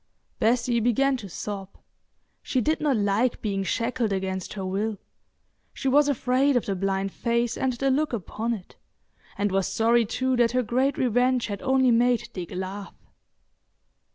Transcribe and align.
Bessie 0.39 0.79
began 0.79 1.15
to 1.17 1.29
sob. 1.29 1.69
She 2.41 2.59
did 2.59 2.81
not 2.81 2.97
like 2.97 3.39
being 3.39 3.61
shackled 3.63 4.11
against 4.11 4.53
her 4.53 4.65
will; 4.65 4.97
she 5.75 5.87
was 5.87 6.09
afraid 6.09 6.55
of 6.57 6.65
the 6.65 6.75
blind 6.75 7.11
face 7.11 7.55
and 7.55 7.73
the 7.73 7.91
look 7.91 8.11
upon 8.11 8.55
it, 8.55 8.77
and 9.37 9.51
was 9.51 9.67
sorry 9.67 10.05
too 10.07 10.35
that 10.37 10.53
her 10.53 10.63
great 10.63 10.97
revenge 10.97 11.45
had 11.45 11.61
only 11.61 11.91
made 11.91 12.27
Dick 12.33 12.49
laugh. 12.49 12.95